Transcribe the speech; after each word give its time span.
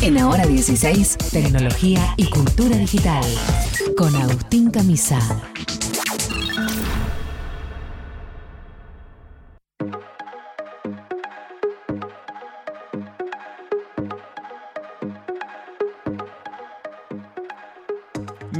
En 0.00 0.16
Ahora 0.16 0.46
16, 0.46 1.18
tecnología 1.32 2.14
y 2.16 2.30
cultura 2.30 2.76
digital. 2.76 3.24
Con 3.96 4.14
Agustín 4.14 4.70
Camisa. 4.70 5.18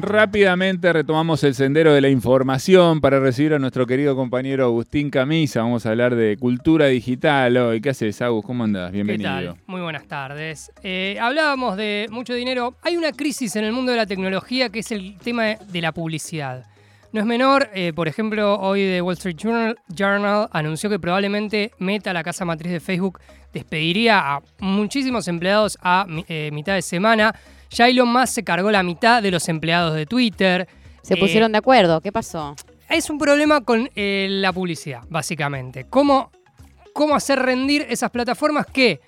Rápidamente 0.00 0.92
retomamos 0.92 1.44
el 1.44 1.54
sendero 1.54 1.92
de 1.92 2.00
la 2.00 2.08
información 2.08 3.00
para 3.00 3.20
recibir 3.20 3.54
a 3.54 3.58
nuestro 3.58 3.86
querido 3.86 4.16
compañero 4.16 4.64
Agustín 4.64 5.10
Camisa. 5.10 5.62
Vamos 5.62 5.86
a 5.86 5.90
hablar 5.90 6.14
de 6.14 6.36
cultura 6.38 6.86
digital 6.86 7.56
hoy. 7.56 7.80
¿Qué 7.80 7.90
haces, 7.90 8.22
Agus? 8.22 8.44
¿Cómo 8.44 8.64
andás? 8.64 8.90
Bienvenido. 8.90 9.30
¿Qué 9.38 9.46
tal? 9.46 9.56
Muy 9.66 9.77
buenas 9.88 10.06
tardes. 10.06 10.70
Eh, 10.82 11.16
hablábamos 11.18 11.78
de 11.78 12.08
mucho 12.10 12.34
dinero. 12.34 12.76
Hay 12.82 12.98
una 12.98 13.10
crisis 13.12 13.56
en 13.56 13.64
el 13.64 13.72
mundo 13.72 13.90
de 13.90 13.96
la 13.96 14.04
tecnología 14.04 14.68
que 14.68 14.80
es 14.80 14.92
el 14.92 15.16
tema 15.16 15.54
de 15.54 15.80
la 15.80 15.92
publicidad. 15.92 16.66
No 17.10 17.20
es 17.20 17.26
menor, 17.26 17.70
eh, 17.72 17.94
por 17.94 18.06
ejemplo, 18.06 18.60
hoy 18.60 18.80
The 18.80 19.00
Wall 19.00 19.14
Street 19.14 19.38
Journal, 19.88 20.48
anunció 20.52 20.90
que 20.90 20.98
probablemente 20.98 21.72
Meta, 21.78 22.12
la 22.12 22.22
casa 22.22 22.44
matriz 22.44 22.70
de 22.70 22.80
Facebook, 22.80 23.18
despediría 23.50 24.18
a 24.18 24.42
muchísimos 24.58 25.26
empleados 25.26 25.78
a 25.80 26.04
eh, 26.28 26.50
mitad 26.52 26.74
de 26.74 26.82
semana 26.82 27.34
ya 27.70 27.88
Elon 27.88 28.12
Musk 28.12 28.26
se 28.26 28.44
cargó 28.44 28.70
la 28.70 28.82
mitad 28.82 29.22
de 29.22 29.30
los 29.30 29.48
empleados 29.48 29.94
de 29.94 30.04
Twitter. 30.04 30.68
Se 31.00 31.16
pusieron 31.16 31.50
de 31.50 31.58
acuerdo, 31.58 32.02
¿qué 32.02 32.12
pasó? 32.12 32.54
Es 32.90 33.08
un 33.08 33.16
problema 33.16 33.62
con 33.62 33.88
la 33.94 34.52
publicidad, 34.52 35.00
básicamente. 35.08 35.86
¿Cómo, 35.88 36.30
¿Cómo 36.92 37.14
hacer 37.14 37.38
rendir 37.38 37.86
esas 37.88 38.10
plataformas 38.10 38.66
que 38.66 39.00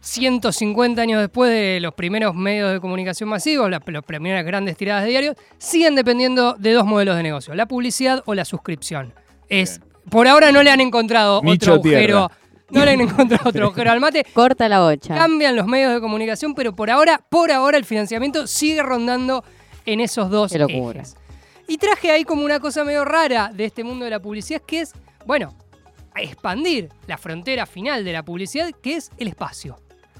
150 0.00 1.00
años 1.00 1.20
después 1.20 1.50
de 1.50 1.80
los 1.80 1.94
primeros 1.94 2.34
medios 2.34 2.72
de 2.72 2.80
comunicación 2.80 3.28
masivos, 3.28 3.70
las, 3.70 3.82
primeras 3.82 4.44
grandes 4.44 4.76
tiradas 4.76 5.04
de 5.04 5.10
diarios, 5.10 5.36
siguen 5.58 5.94
dependiendo 5.94 6.54
de 6.54 6.72
dos 6.72 6.86
modelos 6.86 7.16
de 7.16 7.22
negocio, 7.22 7.54
la 7.54 7.66
publicidad 7.66 8.22
o 8.26 8.34
la 8.34 8.44
suscripción. 8.44 9.14
Es, 9.48 9.80
por 10.10 10.28
ahora 10.28 10.52
no 10.52 10.62
le 10.62 10.70
han 10.70 10.80
encontrado 10.80 11.40
otro 11.44 11.74
agujero 11.74 12.30
no 12.70 12.84
le 12.84 12.90
han 12.92 13.00
encontrado 13.00 13.48
otro 13.48 13.64
agujero 13.66 13.92
al 13.92 14.00
mate. 14.00 14.24
Corta 14.32 14.68
la 14.68 14.80
bocha. 14.80 15.14
Cambian 15.14 15.54
los 15.54 15.66
medios 15.66 15.92
de 15.92 16.00
comunicación, 16.00 16.54
pero 16.54 16.74
por 16.74 16.90
ahora, 16.90 17.20
por 17.28 17.52
ahora 17.52 17.78
el 17.78 17.84
financiamiento 17.84 18.46
sigue 18.46 18.82
rondando 18.82 19.44
en 19.84 20.00
esos 20.00 20.30
dos 20.30 20.52
Qué 20.52 20.58
locura. 20.58 21.04
Y 21.68 21.78
traje 21.78 22.10
ahí 22.10 22.24
como 22.24 22.44
una 22.44 22.60
cosa 22.60 22.84
medio 22.84 23.04
rara 23.04 23.50
de 23.52 23.64
este 23.64 23.84
mundo 23.84 24.04
de 24.04 24.10
la 24.10 24.20
publicidad, 24.20 24.62
que 24.62 24.80
es, 24.80 24.92
bueno, 25.26 25.56
expandir 26.14 26.88
la 27.06 27.18
frontera 27.18 27.66
final 27.66 28.04
de 28.04 28.12
la 28.12 28.24
publicidad, 28.24 28.70
que 28.82 28.96
es 28.96 29.10
el 29.18 29.28
espacio. 29.28 29.76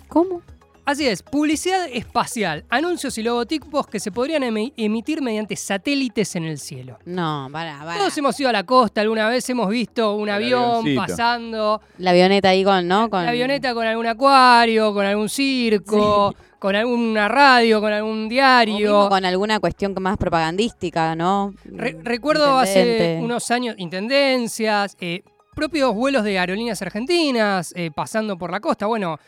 ¿Cómo? 0.09 0.43
Así 0.87 1.05
es, 1.05 1.21
publicidad 1.21 1.89
espacial, 1.93 2.65
anuncios 2.71 3.19
y 3.19 3.23
logotipos 3.25 3.89
que 3.89 3.99
se 3.99 4.13
podrían 4.13 4.45
emitir 4.45 5.21
mediante 5.21 5.57
satélites 5.57 6.37
en 6.37 6.45
el 6.45 6.61
cielo. 6.61 7.01
No, 7.05 7.49
para, 7.51 7.81
para. 7.81 7.99
Todos 7.99 8.17
hemos 8.17 8.39
ido 8.39 8.51
a 8.51 8.53
la 8.53 8.63
costa 8.63 9.01
alguna 9.01 9.29
vez, 9.29 9.51
hemos 9.51 9.69
visto 9.69 10.15
un 10.15 10.31
avión 10.31 10.85
pasando. 10.95 11.81
La 11.99 12.13
avioneta 12.13 12.51
ahí 12.51 12.63
con, 12.63 12.87
¿no? 12.87 13.11
Con... 13.11 13.25
La 13.25 13.31
avioneta 13.31 13.75
con 13.75 13.85
algún 13.85 14.07
acuario, 14.07 14.95
con 14.95 15.05
algún 15.05 15.29
circo. 15.29 16.33
Con 16.61 16.77
alguna 16.77 17.27
radio, 17.27 17.81
con 17.81 17.93
algún 17.93 18.29
diario. 18.29 19.09
con 19.09 19.25
alguna 19.25 19.59
cuestión 19.59 19.93
más 20.01 20.17
propagandística, 20.17 21.17
¿no? 21.17 21.53
recuerdo 21.65 22.59
hace 22.59 23.19
unos 23.21 23.51
años, 23.51 23.75
intendencias, 23.79 24.97
eh, 25.01 25.23
propios 25.55 25.95
vuelos 25.95 26.23
de 26.23 26.39
aerolíneas 26.39 26.81
argentinas 26.81 27.73
eh, 27.77 27.91
pasando 27.95 28.39
por 28.39 28.53
la 28.53 28.61
costa. 28.61 28.87
Bueno, 28.87 29.19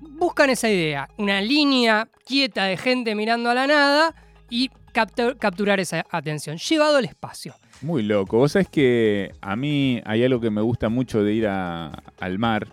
buscan 0.00 0.50
esa 0.50 0.68
idea, 0.68 1.08
una 1.18 1.40
línea 1.40 2.08
quieta 2.24 2.64
de 2.64 2.76
gente 2.76 3.14
mirando 3.14 3.50
a 3.50 3.54
la 3.54 3.66
nada 3.66 4.14
y 4.50 4.70
capturar 4.92 5.80
esa 5.80 6.04
atención, 6.10 6.56
llevado 6.56 6.96
al 6.96 7.04
espacio. 7.04 7.54
Muy 7.82 8.02
loco. 8.02 8.38
Vos 8.38 8.52
sabés 8.52 8.68
que 8.68 9.32
a 9.40 9.54
mí 9.54 10.00
hay 10.04 10.24
algo 10.24 10.40
que 10.40 10.50
me 10.50 10.60
gusta 10.60 10.88
mucho 10.88 11.22
de 11.22 11.32
ir 11.32 11.46
al 11.46 12.38
mar, 12.38 12.68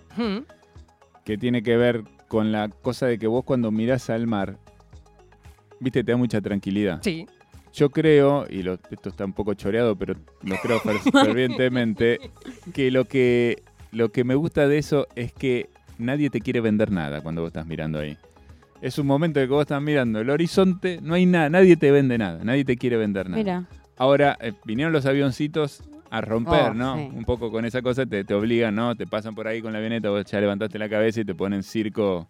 que 1.23 1.37
tiene 1.37 1.61
que 1.61 1.77
ver 1.77 2.03
con 2.27 2.51
la 2.51 2.69
cosa 2.69 3.05
de 3.05 3.19
que 3.19 3.27
vos 3.27 3.43
cuando 3.43 3.71
mirás 3.71 4.09
al 4.09 4.25
mar, 4.25 4.57
viste, 5.79 6.03
te 6.03 6.11
da 6.11 6.17
mucha 6.17 6.41
tranquilidad. 6.41 6.99
Sí. 7.03 7.27
Yo 7.73 7.89
creo, 7.89 8.45
y 8.49 8.67
esto 8.89 9.09
está 9.09 9.25
un 9.25 9.33
poco 9.33 9.53
choreado, 9.53 9.95
pero 9.95 10.15
lo 10.43 10.55
creo 10.57 10.79
fervientemente, 11.11 12.19
que 12.73 12.89
lo 12.89 13.05
que 13.05 13.63
lo 13.91 14.11
que 14.11 14.23
me 14.23 14.35
gusta 14.35 14.67
de 14.67 14.77
eso 14.77 15.07
es 15.15 15.31
que 15.31 15.69
nadie 15.97 16.29
te 16.29 16.41
quiere 16.41 16.61
vender 16.61 16.91
nada 16.91 17.21
cuando 17.21 17.41
vos 17.41 17.49
estás 17.49 17.65
mirando 17.65 17.99
ahí. 17.99 18.17
Es 18.81 18.99
un 18.99 19.07
momento 19.07 19.39
de 19.39 19.47
que 19.47 19.53
vos 19.53 19.61
estás 19.61 19.81
mirando 19.81 20.19
el 20.19 20.29
horizonte, 20.29 20.99
no 21.01 21.13
hay 21.13 21.25
nada, 21.25 21.49
nadie 21.49 21.77
te 21.77 21.91
vende 21.91 22.17
nada, 22.17 22.43
nadie 22.43 22.65
te 22.65 22.77
quiere 22.77 22.97
vender 22.97 23.29
nada. 23.29 23.41
Mira. 23.41 23.63
Ahora, 23.97 24.37
eh, 24.41 24.53
vinieron 24.65 24.91
los 24.91 25.05
avioncitos 25.05 25.81
a 26.09 26.21
romper, 26.21 26.71
oh, 26.71 26.73
¿no? 26.73 26.95
Un 26.95 27.23
poco 27.25 27.51
con 27.51 27.65
esa 27.65 27.81
cosa 27.81 28.05
te, 28.05 28.23
te, 28.23 28.33
obligan, 28.33 28.75
¿no? 28.75 28.95
Te 28.95 29.07
pasan 29.07 29.33
por 29.35 29.47
ahí 29.47 29.61
con 29.61 29.73
la 29.73 29.79
avioneta, 29.79 30.09
vos 30.09 30.25
ya 30.25 30.39
levantaste 30.39 30.77
la 30.77 30.89
cabeza 30.89 31.21
y 31.21 31.25
te 31.25 31.35
ponen 31.35 31.63
circo, 31.63 32.27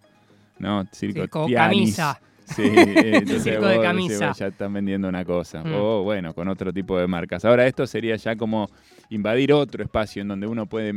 ¿no? 0.60 0.86
Circo 0.92 1.48
sí, 1.48 1.54
camisa. 1.54 2.20
Sí, 2.46 2.64
entonces 2.76 3.44
circo 3.44 3.66
de 3.66 3.82
camisa. 3.82 4.32
ya 4.34 4.48
están 4.48 4.74
vendiendo 4.74 5.10
una 5.10 5.26
cosa. 5.26 5.64
Mm. 5.64 5.74
O 5.74 6.04
bueno, 6.04 6.34
con 6.34 6.48
otro 6.48 6.72
tipo 6.72 6.98
de 6.98 7.08
marcas. 7.08 7.44
Ahora 7.46 7.66
esto 7.68 7.86
sería 7.88 8.16
ya 8.16 8.36
como 8.36 8.70
invadir 9.10 9.54
otro 9.54 9.84
espacio 9.84 10.22
en 10.22 10.30
donde 10.30 10.48
uno 10.48 10.68
puede 10.68 10.94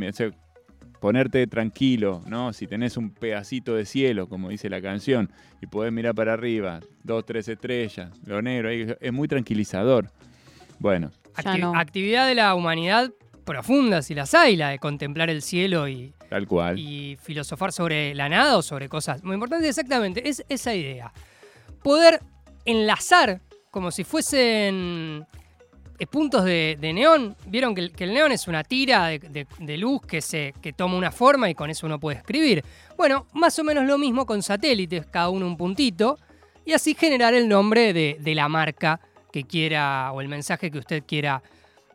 ponerte 0.99 1.47
tranquilo, 1.47 2.21
¿no? 2.27 2.53
Si 2.53 2.67
tenés 2.67 2.97
un 2.97 3.11
pedacito 3.11 3.75
de 3.75 3.85
cielo, 3.85 4.27
como 4.27 4.49
dice 4.49 4.69
la 4.69 4.81
canción, 4.81 5.31
y 5.61 5.67
podés 5.67 5.91
mirar 5.91 6.15
para 6.15 6.33
arriba, 6.33 6.79
dos, 7.03 7.25
tres 7.25 7.47
estrellas, 7.47 8.11
lo 8.25 8.41
negro, 8.41 8.69
es 8.69 9.13
muy 9.13 9.27
tranquilizador. 9.27 10.11
Bueno. 10.79 11.11
Actividad 11.35 12.27
de 12.27 12.35
la 12.35 12.53
humanidad 12.53 13.11
profunda, 13.45 14.01
si 14.01 14.13
las 14.13 14.33
hay, 14.33 14.55
la 14.55 14.69
de 14.69 14.79
contemplar 14.79 15.29
el 15.29 15.41
cielo 15.41 15.87
y, 15.87 16.13
Tal 16.29 16.47
cual. 16.47 16.77
y 16.77 17.17
filosofar 17.21 17.71
sobre 17.71 18.13
la 18.13 18.29
nada 18.29 18.57
o 18.57 18.61
sobre 18.61 18.89
cosas 18.89 19.23
muy 19.23 19.35
importantes. 19.35 19.69
Exactamente, 19.69 20.27
es 20.27 20.43
esa 20.49 20.75
idea. 20.75 21.13
Poder 21.81 22.19
enlazar 22.65 23.41
como 23.71 23.91
si 23.91 24.03
fuesen 24.03 25.25
puntos 26.07 26.45
de, 26.45 26.77
neón. 26.81 27.35
Vieron 27.47 27.75
que 27.75 27.91
el, 27.97 28.13
neón 28.13 28.31
es 28.31 28.47
una 28.47 28.63
tira 28.63 29.07
de, 29.07 29.77
luz 29.77 30.01
que, 30.01 30.21
se, 30.21 30.53
que 30.61 30.73
toma 30.73 30.95
una 30.95 31.11
forma 31.11 31.49
y 31.49 31.55
con 31.55 31.69
eso 31.69 31.85
uno 31.85 31.99
puede 31.99 32.17
escribir. 32.17 32.63
Bueno, 32.97 33.27
más 33.33 33.57
o 33.59 33.63
menos 33.63 33.85
lo 33.85 33.97
mismo 33.97 34.25
con 34.25 34.41
satélites, 34.41 35.05
cada 35.07 35.29
uno 35.29 35.45
un 35.45 35.57
puntito, 35.57 36.17
y 36.65 36.73
así 36.73 36.93
generar 36.93 37.33
el 37.33 37.47
nombre 37.49 37.93
de, 37.93 38.35
la 38.35 38.47
marca 38.47 38.99
que 39.31 39.43
quiera 39.43 40.11
o 40.11 40.21
el 40.21 40.27
mensaje 40.27 40.69
que 40.69 40.77
usted 40.77 41.03
quiera 41.05 41.41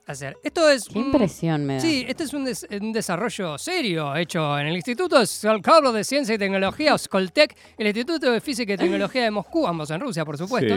hacer. 0.06 0.36
Esto 0.42 0.68
es. 0.68 0.88
Qué 0.88 0.98
impresión 0.98 1.64
me 1.64 1.74
da. 1.74 1.80
Sí, 1.80 2.04
este 2.08 2.24
es 2.24 2.34
un, 2.34 2.92
desarrollo 2.92 3.56
serio 3.56 4.16
hecho 4.16 4.58
en 4.58 4.66
el 4.66 4.76
Instituto 4.76 5.18
de 5.18 6.04
Ciencia 6.04 6.34
y 6.34 6.38
Tecnología, 6.38 6.98
Skoltech, 6.98 7.56
el 7.78 7.86
Instituto 7.86 8.30
de 8.30 8.40
Física 8.40 8.74
y 8.74 8.76
Tecnología 8.76 9.22
de 9.22 9.30
Moscú, 9.30 9.66
ambos 9.66 9.90
en 9.90 10.00
Rusia, 10.00 10.24
por 10.24 10.36
supuesto. 10.36 10.76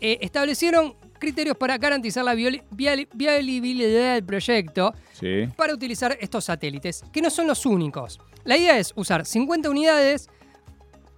Eh, 0.00 0.18
establecieron 0.20 0.94
criterios 1.22 1.56
para 1.56 1.78
garantizar 1.78 2.24
la 2.24 2.34
viabilidad 2.34 4.14
del 4.14 4.24
proyecto 4.24 4.92
para 5.56 5.72
utilizar 5.72 6.18
estos 6.20 6.46
satélites, 6.46 7.04
que 7.12 7.22
no 7.22 7.30
son 7.30 7.46
los 7.46 7.64
únicos. 7.64 8.18
La 8.42 8.56
idea 8.56 8.76
es 8.76 8.92
usar 8.96 9.24
50 9.24 9.70
unidades 9.70 10.28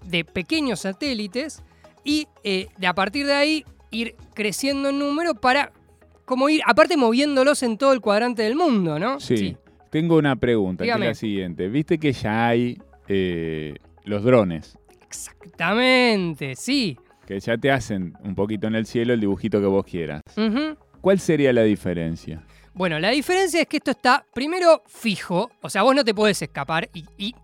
de 0.04 0.26
pequeños 0.26 0.81
satélites 0.81 1.62
y 2.04 2.28
eh, 2.42 2.69
de 2.76 2.87
a 2.87 2.94
partir 2.94 3.25
de 3.26 3.32
ahí 3.32 3.65
ir 3.91 4.15
creciendo 4.34 4.91
en 4.91 4.98
número 4.98 5.34
para 5.37 5.72
como 6.26 6.50
ir, 6.50 6.60
aparte 6.66 6.98
moviéndolos 6.98 7.62
en 7.62 7.78
todo 7.78 7.94
el 7.94 8.03
cuadrante 8.03 8.42
del 8.42 8.56
mundo, 8.56 8.98
¿no? 8.98 9.21
Sí. 9.21 9.56
Tengo 9.88 10.19
una 10.19 10.36
pregunta, 10.36 10.84
que 10.84 10.91
es 10.91 10.98
la 10.98 11.15
siguiente. 11.15 11.69
Viste 11.69 11.98
que 11.98 12.12
ya 12.12 12.48
hay 12.48 12.78
eh, 13.09 13.77
los 14.04 14.22
drones. 14.22 14.77
Exactamente, 15.00 16.57
sí 16.57 16.98
que 17.26 17.41
ya 17.41 17.56
te 17.56 17.71
hacen 17.71 18.15
un 18.22 18.34
poquito 18.34 18.66
en 18.66 18.74
el 18.74 18.86
cielo 18.86 19.15
el 19.15 19.21
dibujito 19.21 19.60
que 19.60 19.66
vos 19.66 19.84
quieras. 19.84 20.22
¿Cuál 21.00 21.18
sería 21.18 21.53
la 21.53 21.62
diferencia? 21.62 22.42
Bueno, 22.72 22.98
la 22.98 23.10
diferencia 23.10 23.60
es 23.60 23.68
que 23.68 23.76
esto 23.76 23.92
está 23.92 24.24
primero 24.34 24.82
fijo, 24.86 25.50
o 25.60 25.71
sea, 25.71 25.82
vos 25.82 25.94
no 25.94 26.04
te 26.04 26.12
podés 26.12 26.42
escapar 26.42 26.88
y, 26.92 27.34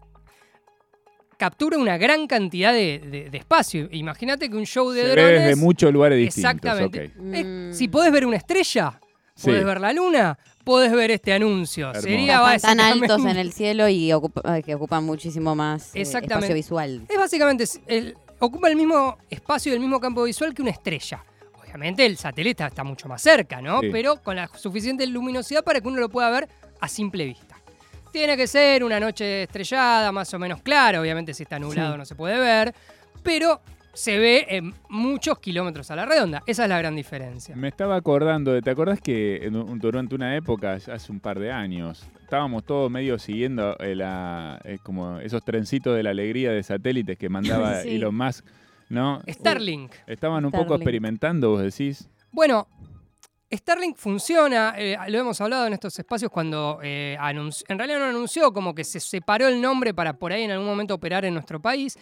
captura 1.36 1.78
una 1.78 1.96
gran 1.96 2.26
cantidad 2.26 2.72
de, 2.72 3.30
espacio. 3.32 3.88
Imagínate 3.92 4.50
que 4.50 4.56
un 4.56 4.66
show 4.66 4.90
de 4.90 5.02
Se 5.02 5.08
drones. 5.08 5.30
Ve 5.30 5.38
desde 5.40 5.56
muchos 5.56 5.92
lugares 5.92 6.18
distintos. 6.18 6.50
Exactamente. 6.50 7.12
Eh, 7.32 7.70
si 7.72 7.88
podés 7.88 8.12
ver 8.12 8.26
una 8.26 8.36
estrella, 8.36 9.00
podés 9.42 9.64
ver 9.64 9.80
la 9.80 9.92
luna, 9.92 10.38
podés 10.64 10.92
ver 10.92 11.12
este 11.12 11.32
anuncio. 11.32 11.94
Sería 11.94 12.54
Están 12.54 12.78
tan 12.78 13.02
altos 13.02 13.24
en 13.24 13.36
el 13.36 13.52
cielo 13.52 13.88
y 13.88 14.12
que 14.64 14.74
ocupan 14.74 15.04
muchísimo 15.04 15.54
más 15.54 15.94
eh, 15.94 16.02
espacio 16.02 16.54
visual. 16.54 17.02
Es 17.08 17.16
básicamente 17.16 17.64
el, 17.86 18.16
ocupa 18.40 18.68
el 18.68 18.76
mismo 18.76 19.18
espacio 19.28 19.72
y 19.72 19.74
el 19.74 19.80
mismo 19.80 20.00
campo 20.00 20.24
visual 20.24 20.52
que 20.52 20.62
una 20.62 20.72
estrella. 20.72 21.24
Obviamente 21.62 22.04
el 22.04 22.16
satélite 22.16 22.64
está 22.64 22.82
mucho 22.82 23.08
más 23.08 23.22
cerca, 23.22 23.62
¿no? 23.62 23.80
Pero 23.80 24.20
con 24.22 24.36
la 24.36 24.48
suficiente 24.48 25.06
luminosidad 25.06 25.62
para 25.62 25.80
que 25.80 25.86
uno 25.86 26.00
lo 26.00 26.08
pueda 26.08 26.28
ver 26.30 26.48
a 26.80 26.88
simple 26.88 27.24
vista. 27.26 27.56
Tiene 28.10 28.36
que 28.36 28.48
ser 28.48 28.82
una 28.82 28.98
noche 28.98 29.44
estrellada, 29.44 30.10
más 30.10 30.34
o 30.34 30.38
menos 30.38 30.62
clara, 30.62 31.00
obviamente 31.00 31.32
si 31.32 31.44
está 31.44 31.60
nublado 31.60 31.96
no 31.96 32.04
se 32.04 32.16
puede 32.16 32.38
ver, 32.38 32.74
pero 33.22 33.60
se 33.92 34.18
ve 34.18 34.46
en 34.48 34.74
muchos 34.88 35.38
kilómetros 35.38 35.90
a 35.90 35.96
la 35.96 36.06
redonda. 36.06 36.42
Esa 36.46 36.64
es 36.64 36.68
la 36.68 36.78
gran 36.78 36.94
diferencia. 36.94 37.56
Me 37.56 37.68
estaba 37.68 37.96
acordando, 37.96 38.52
de, 38.52 38.62
¿te 38.62 38.70
acordás 38.70 39.00
que 39.00 39.48
durante 39.50 40.14
una 40.14 40.36
época, 40.36 40.74
hace 40.74 41.12
un 41.12 41.20
par 41.20 41.38
de 41.38 41.50
años, 41.50 42.06
estábamos 42.22 42.64
todos 42.64 42.90
medio 42.90 43.18
siguiendo 43.18 43.76
eh, 43.80 43.96
eh, 44.64 44.78
como 44.82 45.18
esos 45.18 45.44
trencitos 45.44 45.96
de 45.96 46.02
la 46.02 46.10
alegría 46.10 46.52
de 46.52 46.62
satélites 46.62 47.18
que 47.18 47.28
mandaba 47.28 47.80
Elon 47.82 48.14
Musk, 48.14 48.44
¿no? 48.88 49.20
Starlink. 49.28 49.92
Estaban 50.06 50.44
un 50.44 50.52
poco 50.52 50.74
experimentando, 50.74 51.50
vos 51.50 51.62
decís. 51.62 52.08
Bueno, 52.30 52.68
Starlink 53.52 53.96
funciona, 53.96 54.74
eh, 54.78 54.96
lo 55.08 55.18
hemos 55.18 55.40
hablado 55.40 55.66
en 55.66 55.72
estos 55.72 55.98
espacios 55.98 56.30
cuando 56.30 56.78
en 56.82 57.78
realidad 57.78 57.98
no 57.98 58.04
anunció, 58.04 58.52
como 58.52 58.74
que 58.74 58.84
se 58.84 59.00
separó 59.00 59.48
el 59.48 59.60
nombre 59.60 59.92
para 59.92 60.12
por 60.12 60.32
ahí 60.32 60.44
en 60.44 60.52
algún 60.52 60.68
momento 60.68 60.94
operar 60.94 61.24
en 61.24 61.34
nuestro 61.34 61.60
país. 61.60 61.98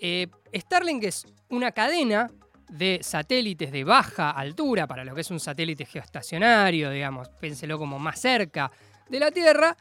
Eh, 0.00 0.26
Starlink 0.54 1.04
es 1.04 1.26
una 1.50 1.72
cadena 1.72 2.30
de 2.70 3.00
satélites 3.02 3.70
de 3.70 3.84
baja 3.84 4.30
altura, 4.30 4.86
para 4.86 5.04
lo 5.04 5.14
que 5.14 5.20
es 5.20 5.30
un 5.30 5.40
satélite 5.40 5.84
geoestacionario, 5.84 6.90
digamos, 6.90 7.28
pénselo 7.28 7.78
como 7.78 7.98
más 7.98 8.20
cerca 8.20 8.70
de 9.08 9.20
la 9.20 9.30
Tierra, 9.30 9.76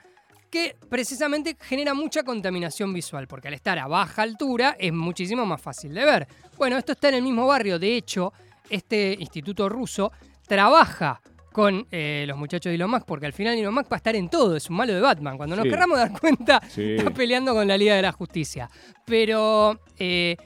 que 0.50 0.76
precisamente 0.90 1.56
genera 1.60 1.94
mucha 1.94 2.24
contaminación 2.24 2.94
visual, 2.94 3.28
porque 3.28 3.48
al 3.48 3.54
estar 3.54 3.78
a 3.78 3.88
baja 3.88 4.24
altura 4.24 4.76
es 4.80 4.92
muchísimo 4.92 5.46
más 5.46 5.62
fácil 5.62 5.94
de 5.94 6.04
ver. 6.04 6.28
Bueno, 6.58 6.78
esto 6.78 6.94
está 6.94 7.10
en 7.10 7.16
el 7.16 7.22
mismo 7.22 7.46
barrio, 7.48 7.78
de 7.80 7.96
hecho, 7.96 8.34
este 8.70 9.16
instituto 9.20 9.70
ruso 9.70 10.12
trabaja 10.48 11.22
con 11.52 11.88
eh, 11.92 12.26
los 12.28 12.38
muchachos 12.38 12.70
de 12.70 12.76
Elon 12.76 12.92
Musk, 12.92 13.06
porque 13.06 13.26
al 13.26 13.34
final 13.34 13.58
Elon 13.58 13.74
Musk 13.74 13.92
va 13.92 13.96
a 13.96 13.98
estar 13.98 14.16
en 14.16 14.30
todo, 14.30 14.56
es 14.56 14.70
un 14.70 14.76
malo 14.76 14.94
de 14.94 15.02
Batman. 15.02 15.38
Cuando 15.38 15.56
nos 15.56 15.66
querramos 15.66 15.98
dar 15.98 16.12
cuenta, 16.20 16.62
está 16.76 17.10
peleando 17.12 17.54
con 17.54 17.68
la 17.68 17.78
Liga 17.78 17.96
de 17.96 18.02
la 18.02 18.12
Justicia. 18.12 18.70
Pero, 19.06 19.80
eh, 19.98 20.38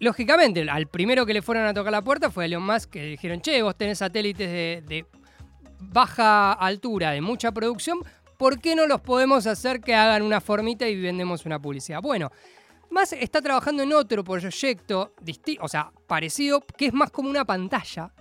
lógicamente, 0.00 0.68
al 0.68 0.88
primero 0.88 1.24
que 1.24 1.34
le 1.34 1.42
fueron 1.42 1.66
a 1.66 1.74
tocar 1.74 1.92
la 1.92 2.02
puerta 2.02 2.30
fue 2.30 2.44
a 2.44 2.46
Elon 2.46 2.64
Musk, 2.64 2.90
que 2.90 3.02
dijeron, 3.04 3.40
che, 3.40 3.62
vos 3.62 3.76
tenés 3.76 3.98
satélites 3.98 4.50
de, 4.86 5.06
baja 5.78 6.52
altura, 6.52 7.12
de 7.12 7.20
mucha 7.20 7.52
producción, 7.52 8.00
¿por 8.36 8.60
qué 8.60 8.74
no 8.74 8.86
los 8.86 9.00
podemos 9.00 9.46
hacer 9.46 9.80
que 9.80 9.94
hagan 9.94 10.22
una 10.22 10.40
formita 10.40 10.86
y 10.88 11.00
vendemos 11.00 11.46
una 11.46 11.60
publicidad? 11.60 12.02
Bueno, 12.02 12.30
más 12.90 13.12
está 13.12 13.40
trabajando 13.40 13.82
en 13.82 13.92
otro 13.92 14.24
proyecto, 14.24 15.14
o 15.60 15.68
sea, 15.68 15.92
parecido, 16.06 16.60
que 16.76 16.86
es 16.86 16.92
más 16.92 17.10
como 17.10 17.30
una 17.30 17.44
pantalla 17.44 18.12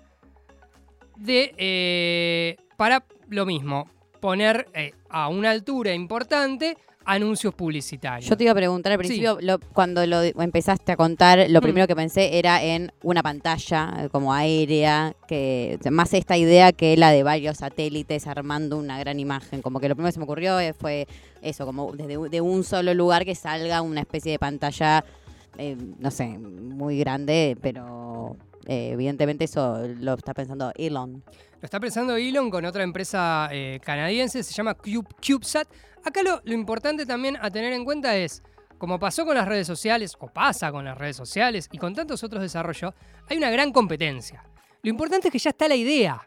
de, 1.20 1.54
eh, 1.58 2.58
para 2.78 3.04
lo 3.30 3.46
mismo, 3.46 3.88
poner 4.20 4.68
eh, 4.74 4.94
a 5.10 5.28
una 5.28 5.52
altura 5.52 5.94
importante 5.94 6.78
anuncios 7.06 7.56
publicitarios. 7.56 8.30
Yo 8.30 8.38
te 8.38 8.44
iba 8.44 8.52
a 8.52 8.56
preguntar 8.56 8.92
al 8.92 9.00
principio, 9.00 9.40
cuando 9.74 10.06
lo 10.06 10.22
empezaste 10.22 10.92
a 10.92 10.96
contar, 10.96 11.50
lo 11.50 11.60
mm. 11.60 11.64
primero 11.64 11.88
que 11.88 11.96
pensé 11.96 12.38
era 12.38 12.64
en 12.64 12.92
una 13.02 13.24
pantalla 13.24 13.94
eh, 13.98 14.10
como 14.10 14.34
aérea, 14.34 15.16
que 15.28 15.80
más 15.90 16.14
esta 16.14 16.38
idea 16.38 16.72
que 16.72 16.96
la 16.98 17.12
de 17.12 17.24
varios 17.24 17.58
satélites 17.58 18.28
armando 18.28 18.78
una 18.78 19.00
gran 19.00 19.20
imagen. 19.20 19.62
Como 19.62 19.80
que 19.80 19.90
lo 19.90 19.96
primero 19.96 20.10
que 20.10 20.14
se 20.14 20.20
me 20.20 20.26
ocurrió 20.26 20.58
fue 20.80 21.08
eso, 21.42 21.66
como 21.66 21.94
desde 21.94 22.30
de 22.30 22.42
un 22.42 22.64
solo 22.64 22.94
lugar 22.94 23.26
que 23.26 23.34
salga 23.34 23.82
una 23.82 24.02
especie 24.02 24.34
de 24.34 24.40
pantalla, 24.40 25.04
no 26.00 26.12
sé, 26.12 26.28
muy 26.28 27.00
grande, 27.00 27.58
pero 27.62 28.38
eh, 28.70 28.92
evidentemente 28.92 29.46
eso 29.46 29.80
lo 29.98 30.14
está 30.14 30.36
pensando 30.36 30.72
Elon. 30.76 31.24
Lo 31.60 31.66
está 31.66 31.80
pensando 31.80 32.16
Elon 32.16 32.52
con 32.52 32.66
otra 32.66 32.84
empresa 32.84 33.50
eh, 33.52 33.80
canadiense, 33.84 34.44
se 34.44 34.54
llama 34.54 34.76
CubeSat. 34.76 35.68
Acá 36.06 36.22
lo, 36.22 36.40
importante 36.54 37.08
también 37.08 37.36
a 37.42 37.50
tener 37.50 37.74
en 37.74 37.84
cuenta 37.84 38.16
es, 38.16 38.44
como 38.78 39.00
pasó 39.00 39.26
con 39.26 39.34
las 39.34 39.48
redes 39.48 39.66
sociales, 39.66 40.16
o 40.20 40.28
pasa 40.28 40.72
con 40.72 40.86
las 40.86 40.96
redes 40.96 41.16
sociales 41.16 41.68
y 41.72 41.80
con 41.80 41.96
tantos 41.96 42.24
otros 42.24 42.44
desarrollos, 42.44 42.94
hay 43.28 43.38
una 43.38 43.50
gran 43.50 43.72
competencia. 43.72 44.44
Lo 44.84 44.92
importante 44.92 45.30
es 45.30 45.32
que 45.32 45.40
ya 45.40 45.50
está 45.50 45.68
la 45.68 45.76
idea. 45.76 46.22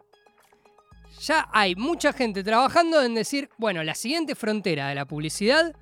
Ya 1.21 1.49
hay 1.53 1.77
mucha 1.77 2.13
gente 2.13 2.43
trabajando 2.43 3.05
en 3.05 3.15
decir, 3.15 3.51
bueno, 3.57 3.85
la 3.85 3.95
siguiente 3.95 4.35
frontera 4.35 4.89
de 4.89 4.97
la 4.97 5.07
publicidad 5.07 5.77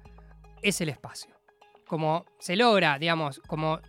es 0.61 0.79
el 0.83 0.91
espacio. 0.91 1.35
Como 1.87 2.27
se 2.39 2.55
logra, 2.55 2.99
digamos, 2.99 3.41
como 3.47 3.81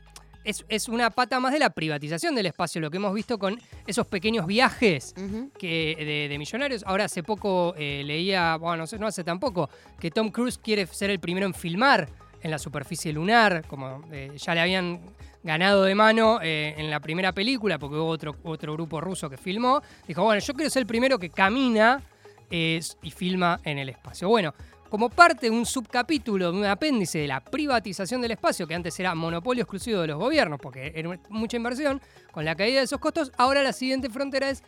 es, 0.43 0.89
una 0.89 1.09
pata 1.11 1.39
más 1.39 1.53
de 1.53 1.59
la 1.59 1.69
privatización 1.69 2.35
del 2.35 2.47
espacio, 2.47 2.81
lo 2.81 2.89
que 2.89 2.97
hemos 2.97 3.13
visto 3.13 3.37
con 3.37 3.59
esos 3.85 4.07
pequeños 4.07 4.45
viajes 4.45 5.13
que, 5.57 6.27
de, 6.29 6.37
millonarios. 6.37 6.83
Ahora 6.85 7.05
hace 7.05 7.23
poco 7.23 7.73
eh, 7.77 8.03
leía, 8.05 8.57
bueno, 8.57 8.77
no, 8.77 8.87
sé, 8.87 8.97
no 8.97 9.07
hace 9.07 9.23
tampoco, 9.23 9.69
que 9.99 10.11
Tom 10.11 10.29
Cruise 10.31 10.57
quiere 10.57 10.87
ser 10.87 11.09
el 11.09 11.19
primero 11.19 11.45
en 11.45 11.53
filmar 11.53 12.09
en 12.41 12.49
la 12.49 12.57
superficie 12.57 13.13
lunar, 13.13 13.63
como 13.67 14.03
eh, 14.11 14.31
ya 14.35 14.55
le 14.55 14.61
habían 14.61 15.01
ganado 15.43 15.83
de 15.83 15.93
mano 15.93 16.39
eh, 16.41 16.73
en 16.77 16.89
la 16.89 16.99
primera 16.99 17.33
película, 17.33 17.77
porque 17.77 17.97
hubo 17.97 18.07
otro, 18.07 18.35
otro 18.43 18.73
grupo 18.73 18.99
ruso 18.99 19.29
que 19.29 19.37
filmó. 19.37 19.81
Dijo, 20.07 20.23
bueno, 20.23 20.39
yo 20.39 20.53
quiero 20.53 20.69
ser 20.69 20.81
el 20.81 20.87
primero 20.87 21.19
que 21.19 21.29
camina 21.29 22.01
y 22.49 22.81
filma 23.11 23.61
en 23.63 23.77
el 23.77 23.87
espacio. 23.87 24.27
Bueno, 24.27 24.53
como 24.91 25.09
parte 25.09 25.49
de 25.49 25.51
un 25.51 25.65
subcapítulo, 25.65 26.51
de 26.51 26.57
un 26.57 26.65
apéndice 26.65 27.19
de 27.19 27.27
la 27.27 27.39
privatización 27.39 28.21
del 28.21 28.31
espacio, 28.31 28.67
que 28.67 28.75
antes 28.75 28.99
era 28.99 29.15
monopolio 29.15 29.63
exclusivo 29.63 30.01
de 30.01 30.07
los 30.07 30.17
gobiernos, 30.17 30.59
porque 30.59 30.91
era 30.93 31.17
mucha 31.29 31.55
inversión, 31.55 32.01
con 32.33 32.43
la 32.43 32.55
caída 32.55 32.79
de 32.79 32.83
esos 32.83 32.99
costos, 32.99 33.31
ahora 33.37 33.63
la 33.63 33.71
siguiente 33.71 34.09
frontera 34.09 34.49
es 34.49 34.63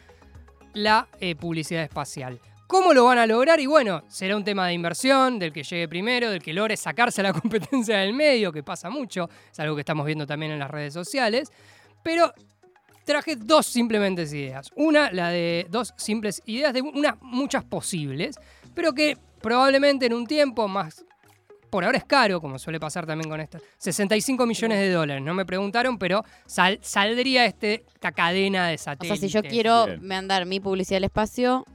la 0.74 1.10
eh, 1.20 1.36
publicidad 1.36 1.84
espacial. 1.84 2.40
¿Cómo 2.68 2.94
lo 2.94 3.04
van 3.04 3.18
a 3.18 3.28
lograr? 3.28 3.60
Y 3.60 3.66
bueno, 3.66 4.02
será 4.08 4.38
un 4.38 4.46
tema 4.46 4.66
de 4.66 4.74
inversión, 4.74 5.40
del 5.40 5.52
que 5.52 5.64
llegue 5.64 5.90
primero, 5.90 6.31
del 6.31 6.42
que 6.42 6.54
logre 6.54 6.78
sacarse 6.78 7.22
la 7.22 7.34
competencia 7.42 7.98
del 7.98 8.14
medio, 8.14 8.54
que 8.54 8.64
pasa 8.64 8.90
mucho, 8.90 9.30
es 9.52 9.60
algo 9.60 9.76
que 9.76 9.81
estamos 9.81 10.06
viendo 10.06 10.26
también 10.26 10.54
en 10.54 10.60
las 10.60 10.72
redes 10.72 10.94
sociales. 10.94 11.52
Pero 12.02 12.34
traje 13.04 13.36
dos 13.36 13.66
simplemente 13.66 14.22
ideas. 14.22 14.72
Una, 14.78 15.12
la 15.12 15.31
de 15.31 15.68
dos 15.69 15.94
simples 15.98 16.42
ideas, 16.46 16.74
de 16.74 16.81
unas 16.81 17.22
muchas 17.22 17.66
posibles, 17.66 18.38
pero 18.74 18.94
que 18.94 19.18
probablemente 19.44 20.07
en 20.07 20.13
un 20.13 20.25
tiempo 20.25 20.68
más 20.68 21.06
por 21.69 21.84
ahora 21.84 21.98
es 21.98 22.04
caro, 22.04 22.40
como 22.40 22.60
suele 22.60 22.80
pasar 22.80 23.07
también 23.07 23.28
con 23.28 23.42
esto. 23.42 23.57
65 23.80 24.45
millones 24.45 24.78
de 24.78 24.92
dólares, 24.92 25.24
no 25.24 25.34
me 25.34 25.44
preguntaron, 25.44 25.98
pero 25.98 26.24
saldría 26.45 27.45
este, 27.48 27.84
esta 27.92 28.12
cadena 28.12 28.68
de 28.68 28.78
satélites. 28.78 29.18
O 29.18 29.19
sea, 29.19 29.28
si 29.28 29.34
yo 29.34 29.42
quiero 29.42 29.88
mandar 30.00 30.45
mi 30.45 30.60
publicidad 30.60 30.98
al 30.98 31.06
espacio, 31.06 31.66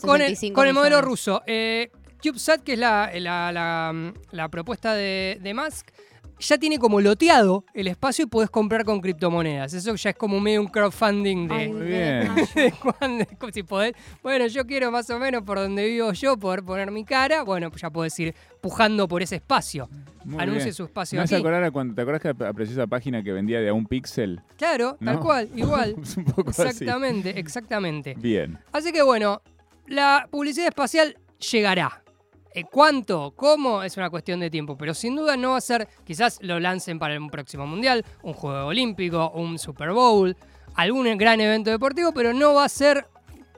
con 0.00 0.22
el, 0.22 0.38
con 0.54 0.66
el 0.66 0.72
modelo 0.72 1.02
ruso. 1.02 1.42
Eh, 1.46 1.90
CubeSat, 2.22 2.62
que 2.62 2.72
es 2.72 2.78
la, 2.78 4.48
propuesta 4.50 4.94
de, 4.94 5.38
de 5.42 5.52
Musk, 5.52 5.90
ya 6.42 6.58
tiene 6.58 6.78
como 6.78 7.00
loteado 7.00 7.64
el 7.72 7.88
espacio 7.88 8.24
y 8.24 8.28
puedes 8.28 8.50
comprar 8.50 8.84
con 8.84 9.00
criptomonedas. 9.00 9.72
Eso 9.72 9.94
ya 9.94 10.10
es 10.10 10.16
como 10.16 10.40
medio 10.40 10.60
un 10.60 10.68
crowdfunding 10.68 11.48
de, 11.48 11.68
Muy 11.68 11.86
bien. 11.86 12.32
si 13.52 13.62
podés, 13.62 13.94
bueno, 14.22 14.46
yo 14.46 14.66
quiero 14.66 14.90
más 14.90 15.08
o 15.10 15.18
menos 15.18 15.42
por 15.42 15.58
donde 15.58 15.86
vivo 15.86 16.12
yo 16.12 16.36
poder 16.36 16.62
poner 16.62 16.90
mi 16.90 17.04
cara, 17.04 17.42
bueno, 17.42 17.70
ya 17.74 17.90
puedes 17.90 18.18
ir 18.18 18.34
pujando 18.60 19.08
por 19.08 19.22
ese 19.22 19.36
espacio. 19.36 19.88
Anuncie 20.38 20.72
su 20.72 20.84
espacio 20.84 21.18
¿Me 21.18 21.24
aquí. 21.24 21.34
Acordar 21.34 21.70
cuando, 21.72 21.94
¿Te 21.94 22.02
acuerdas 22.02 22.22
que 22.22 22.28
apareció 22.28 22.74
esa 22.74 22.86
página 22.86 23.22
que 23.22 23.32
vendía 23.32 23.60
de 23.60 23.68
a 23.68 23.74
un 23.74 23.86
píxel? 23.86 24.40
Claro, 24.56 24.96
tal 25.04 25.20
cual, 25.20 25.48
igual. 25.56 25.96
un 26.16 26.24
poco 26.24 26.50
exactamente, 26.50 27.38
exactamente. 27.38 28.14
Bien. 28.18 28.58
Así 28.72 28.92
que 28.92 29.02
bueno, 29.02 29.42
la 29.86 30.28
publicidad 30.30 30.68
espacial 30.68 31.16
llegará. 31.50 32.01
Eh, 32.54 32.64
¿Cuánto? 32.64 33.32
¿Cómo? 33.34 33.82
Es 33.82 33.96
una 33.96 34.10
cuestión 34.10 34.40
de 34.40 34.50
tiempo, 34.50 34.76
pero 34.76 34.92
sin 34.92 35.16
duda 35.16 35.36
no 35.36 35.52
va 35.52 35.56
a 35.56 35.62
ser, 35.62 35.88
quizás 36.04 36.38
lo 36.42 36.60
lancen 36.60 36.98
para 36.98 37.18
un 37.18 37.30
próximo 37.30 37.66
mundial, 37.66 38.04
un 38.22 38.34
juego 38.34 38.66
olímpico, 38.66 39.30
un 39.30 39.58
Super 39.58 39.92
Bowl, 39.92 40.36
algún 40.74 41.16
gran 41.16 41.40
evento 41.40 41.70
deportivo, 41.70 42.12
pero 42.12 42.34
no 42.34 42.54
va 42.54 42.64
a 42.64 42.68
ser 42.68 43.06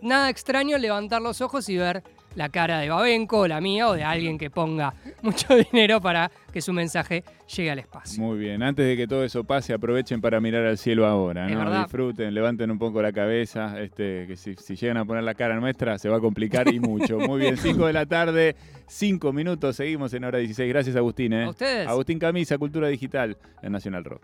nada 0.00 0.30
extraño 0.30 0.78
levantar 0.78 1.22
los 1.22 1.40
ojos 1.40 1.68
y 1.68 1.76
ver 1.76 2.04
la 2.34 2.48
cara 2.48 2.78
de 2.78 2.88
Babenco 2.88 3.40
o 3.40 3.48
la 3.48 3.60
mía 3.60 3.88
o 3.88 3.94
de 3.94 4.04
alguien 4.04 4.38
que 4.38 4.50
ponga 4.50 4.94
mucho 5.22 5.54
dinero 5.54 6.00
para 6.00 6.30
que 6.52 6.60
su 6.60 6.72
mensaje 6.72 7.24
llegue 7.54 7.70
al 7.70 7.78
espacio. 7.78 8.22
Muy 8.22 8.38
bien, 8.38 8.62
antes 8.62 8.86
de 8.86 8.96
que 8.96 9.06
todo 9.06 9.24
eso 9.24 9.44
pase, 9.44 9.72
aprovechen 9.72 10.20
para 10.20 10.40
mirar 10.40 10.64
al 10.66 10.78
cielo 10.78 11.06
ahora, 11.06 11.48
¿no? 11.48 11.82
Disfruten, 11.82 12.32
levanten 12.32 12.70
un 12.70 12.78
poco 12.78 13.02
la 13.02 13.12
cabeza, 13.12 13.80
este, 13.80 14.26
que 14.26 14.36
si, 14.36 14.54
llegan 14.76 14.96
a 14.96 15.04
poner 15.04 15.24
la 15.24 15.34
cara 15.34 15.58
nuestra 15.58 15.98
se 15.98 16.08
va 16.08 16.18
a 16.18 16.20
complicar 16.20 16.72
y 16.72 16.80
mucho. 16.80 17.18
Muy 17.18 17.40
bien, 17.40 17.56
5 17.58 17.86
de 17.86 17.92
la 17.92 18.06
tarde, 18.06 18.56
5 18.86 19.32
minutos, 19.32 19.76
seguimos 19.76 20.12
en 20.14 20.24
hora 20.24 20.38
16. 20.38 20.68
Gracias 20.68 20.96
Agustín, 20.96 21.32
¿eh? 21.32 21.44
A 21.44 21.50
ustedes. 21.50 21.88
Agustín 21.88 22.18
Camisa, 22.18 22.58
Cultura 22.58 22.88
Digital 22.88 23.36
en 23.62 23.72
Nacional 23.72 24.04
Rock. 24.04 24.22